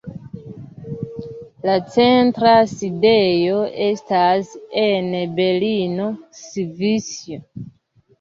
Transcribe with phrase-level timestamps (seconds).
[1.69, 3.59] La centra sidejo
[3.89, 4.49] estas
[4.85, 6.07] en Berno,
[6.39, 7.39] Svisio.